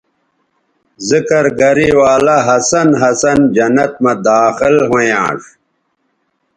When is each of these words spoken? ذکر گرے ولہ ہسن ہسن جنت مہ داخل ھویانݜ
ذکر 1.09 1.45
گرے 1.59 1.89
ولہ 1.97 2.37
ہسن 2.47 2.87
ہسن 3.01 3.39
جنت 3.55 3.93
مہ 4.03 4.13
داخل 4.25 4.75
ھویانݜ 4.89 5.41